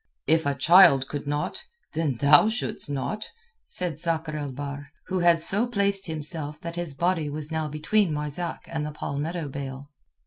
[0.25, 1.61] "If a child could not,
[1.93, 3.27] then thou shouldst not,"
[3.67, 8.11] said Sakr el Bahr, who had so placed himself that his body was now between
[8.11, 9.91] Marzak and the palmetto bale.